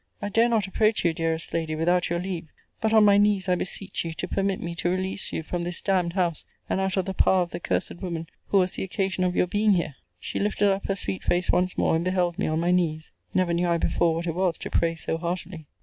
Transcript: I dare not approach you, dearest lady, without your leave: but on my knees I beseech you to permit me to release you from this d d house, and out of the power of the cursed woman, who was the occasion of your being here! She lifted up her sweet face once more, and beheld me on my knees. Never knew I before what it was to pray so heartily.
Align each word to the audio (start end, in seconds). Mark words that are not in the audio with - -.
I 0.19 0.29
dare 0.29 0.49
not 0.49 0.65
approach 0.65 1.05
you, 1.05 1.13
dearest 1.13 1.53
lady, 1.53 1.75
without 1.75 2.09
your 2.09 2.17
leave: 2.17 2.47
but 2.81 2.91
on 2.91 3.05
my 3.05 3.19
knees 3.19 3.47
I 3.47 3.53
beseech 3.53 4.03
you 4.03 4.15
to 4.15 4.27
permit 4.27 4.59
me 4.59 4.73
to 4.73 4.89
release 4.89 5.31
you 5.31 5.43
from 5.43 5.61
this 5.61 5.79
d 5.79 5.91
d 5.95 6.15
house, 6.15 6.43
and 6.67 6.79
out 6.81 6.97
of 6.97 7.05
the 7.05 7.13
power 7.13 7.43
of 7.43 7.51
the 7.51 7.59
cursed 7.59 7.97
woman, 7.97 8.25
who 8.47 8.57
was 8.57 8.71
the 8.71 8.81
occasion 8.83 9.23
of 9.23 9.35
your 9.35 9.45
being 9.45 9.73
here! 9.73 9.97
She 10.19 10.39
lifted 10.39 10.71
up 10.73 10.87
her 10.87 10.95
sweet 10.95 11.23
face 11.23 11.51
once 11.51 11.77
more, 11.77 11.95
and 11.95 12.03
beheld 12.03 12.39
me 12.39 12.47
on 12.47 12.59
my 12.59 12.71
knees. 12.71 13.11
Never 13.35 13.53
knew 13.53 13.67
I 13.69 13.77
before 13.77 14.15
what 14.15 14.25
it 14.25 14.33
was 14.33 14.57
to 14.57 14.71
pray 14.71 14.95
so 14.95 15.19
heartily. 15.19 15.67